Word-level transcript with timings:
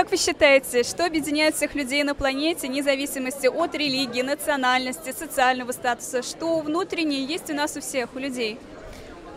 Как 0.00 0.10
вы 0.10 0.16
считаете, 0.16 0.82
что 0.82 1.04
объединяет 1.04 1.56
всех 1.56 1.74
людей 1.74 2.02
на 2.04 2.14
планете, 2.14 2.68
вне 2.68 2.82
зависимости 2.82 3.48
от 3.48 3.74
религии, 3.74 4.22
национальности, 4.22 5.12
социального 5.12 5.72
статуса? 5.72 6.22
Что 6.22 6.60
внутреннее 6.60 7.22
есть 7.22 7.50
у 7.50 7.54
нас 7.54 7.76
у 7.76 7.82
всех, 7.82 8.08
у 8.14 8.18
людей? 8.18 8.58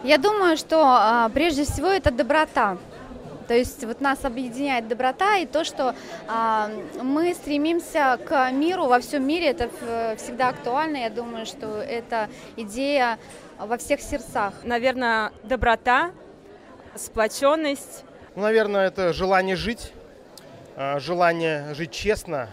Я 0.05 0.18
думаю, 0.18 0.55
что 0.55 0.82
а, 0.86 1.28
прежде 1.28 1.66
всего 1.66 1.88
это 1.88 2.12
доброта. 2.12 2.78
То 3.50 3.54
есть 3.54 3.84
вот 3.84 4.00
нас 4.00 4.23
объединяет 4.23 4.88
доброта 4.88 5.36
и 5.36 5.46
то, 5.46 5.66
что 5.66 5.96
а, 6.30 6.72
мы 7.02 7.34
стремимся 7.34 8.18
к 8.26 8.50
миру 8.52 8.86
во 8.86 9.02
всем 9.02 9.27
мире, 9.27 9.48
это 9.48 9.70
всегда 10.16 10.48
актуально. 10.48 10.95
Я 10.95 11.09
думаю, 11.09 11.45
что 11.45 11.82
это 11.82 12.30
идея 12.55 13.20
во 13.59 13.77
всех 13.77 14.00
сердцах. 14.00 14.54
Наверное, 14.64 15.34
доброта, 15.44 16.12
сплоченность. 16.95 18.05
Ну, 18.38 18.44
наверное, 18.44 18.88
это 18.88 19.12
желание 19.12 19.58
жить, 19.58 19.91
желание 20.76 21.73
жить 21.73 21.91
честно 21.91 22.50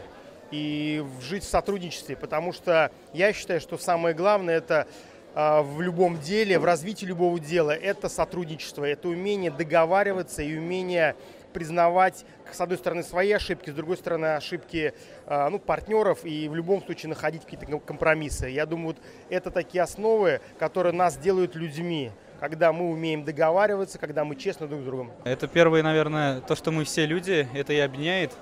и 0.50 1.04
жить 1.22 1.44
в 1.44 1.48
сотрудничестве, 1.48 2.16
потому 2.16 2.52
что 2.52 2.90
я 3.12 3.32
считаю, 3.32 3.60
что 3.60 3.78
самое 3.78 4.14
главное 4.14 4.56
это 4.56 4.86
а, 5.32 5.62
в 5.62 5.80
любом 5.80 6.18
деле, 6.18 6.58
в 6.58 6.64
развитии 6.64 7.06
любого 7.06 7.38
дела, 7.38 7.70
это 7.70 8.08
сотрудничество, 8.08 8.84
это 8.84 9.08
умение 9.08 9.52
договариваться 9.52 10.42
и 10.42 10.56
умение 10.56 11.14
признавать, 11.52 12.24
с 12.52 12.60
одной 12.60 12.78
стороны, 12.78 13.02
свои 13.04 13.30
ошибки, 13.32 13.70
с 13.70 13.74
другой 13.74 13.96
стороны, 13.96 14.34
ошибки 14.34 14.92
а, 15.26 15.48
ну, 15.48 15.60
партнеров 15.60 16.24
и 16.24 16.48
в 16.48 16.54
любом 16.56 16.82
случае 16.82 17.10
находить 17.10 17.44
какие-то 17.44 17.66
компромиссы. 17.78 18.48
Я 18.48 18.66
думаю, 18.66 18.88
вот 18.88 18.98
это 19.28 19.52
такие 19.52 19.82
основы, 19.82 20.40
которые 20.58 20.92
нас 20.92 21.16
делают 21.16 21.54
людьми 21.54 22.10
когда 22.40 22.72
мы 22.72 22.90
умеем 22.90 23.22
договариваться, 23.22 23.98
когда 23.98 24.24
мы 24.24 24.34
честны 24.34 24.66
друг 24.66 24.80
с 24.80 24.84
другом. 24.84 25.12
Это 25.24 25.46
первое, 25.46 25.82
наверное, 25.82 26.40
то, 26.40 26.56
что 26.56 26.70
мы 26.70 26.84
все 26.84 27.04
люди, 27.04 27.46
это 27.54 27.74
и 27.74 27.78
объединяет. 27.78 28.32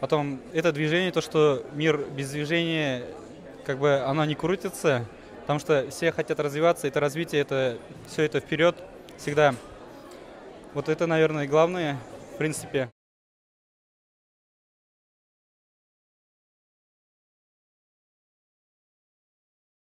Потом 0.00 0.40
это 0.52 0.72
движение, 0.72 1.12
то, 1.12 1.20
что 1.20 1.62
мир 1.74 1.98
без 2.16 2.30
движения, 2.30 3.04
как 3.64 3.78
бы 3.78 4.00
оно 4.00 4.24
не 4.24 4.34
крутится, 4.34 5.04
потому 5.42 5.58
что 5.58 5.88
все 5.90 6.12
хотят 6.12 6.40
развиваться, 6.40 6.88
это 6.88 6.98
развитие, 6.98 7.42
это 7.42 7.78
все 8.08 8.22
это 8.22 8.40
вперед 8.40 8.74
всегда. 9.18 9.54
Вот 10.72 10.88
это, 10.88 11.06
наверное, 11.06 11.46
главное, 11.46 11.98
в 12.34 12.38
принципе. 12.38 12.90